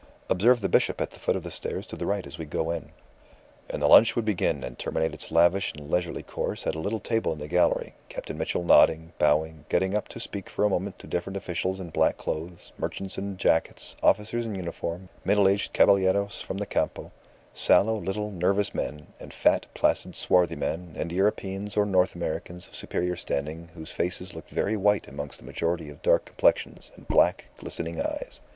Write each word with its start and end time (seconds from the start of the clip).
Observe 0.31 0.61
the 0.61 0.67
bishop 0.67 0.99
at 0.99 1.11
the 1.11 1.19
foot 1.19 1.35
of 1.35 1.43
the 1.43 1.51
stairs 1.51 1.85
to 1.85 1.95
the 1.95 2.07
right 2.07 2.25
as 2.25 2.39
we 2.39 2.43
go 2.43 2.71
in." 2.71 2.89
And 3.69 3.79
the 3.79 3.87
lunch 3.87 4.15
would 4.15 4.25
begin 4.25 4.63
and 4.63 4.75
terminate 4.79 5.13
its 5.13 5.29
lavish 5.29 5.71
and 5.73 5.91
leisurely 5.91 6.23
course 6.23 6.65
at 6.65 6.73
a 6.73 6.79
little 6.79 6.99
table 6.99 7.31
in 7.33 7.37
the 7.37 7.47
gallery, 7.47 7.93
Captain 8.09 8.35
Mitchell 8.35 8.63
nodding, 8.63 9.13
bowing, 9.19 9.65
getting 9.69 9.95
up 9.95 10.07
to 10.07 10.19
speak 10.19 10.49
for 10.49 10.63
a 10.65 10.69
moment 10.69 10.97
to 10.97 11.05
different 11.05 11.37
officials 11.37 11.79
in 11.79 11.91
black 11.91 12.17
clothes, 12.17 12.73
merchants 12.79 13.19
in 13.19 13.37
jackets, 13.37 13.95
officers 14.01 14.43
in 14.43 14.55
uniform, 14.55 15.07
middle 15.23 15.47
aged 15.47 15.71
caballeros 15.71 16.41
from 16.41 16.57
the 16.57 16.65
Campo 16.65 17.11
sallow, 17.53 17.99
little, 17.99 18.31
nervous 18.31 18.73
men, 18.73 19.05
and 19.19 19.31
fat, 19.31 19.67
placid, 19.75 20.15
swarthy 20.15 20.55
men, 20.55 20.95
and 20.97 21.11
Europeans 21.11 21.77
or 21.77 21.85
North 21.85 22.15
Americans 22.15 22.67
of 22.67 22.73
superior 22.73 23.15
standing, 23.15 23.69
whose 23.75 23.91
faces 23.91 24.33
looked 24.33 24.49
very 24.49 24.75
white 24.75 25.07
amongst 25.07 25.37
the 25.37 25.45
majority 25.45 25.91
of 25.91 26.01
dark 26.01 26.25
complexions 26.25 26.89
and 26.95 27.07
black, 27.07 27.49
glistening 27.59 28.01
eyes. 28.01 28.39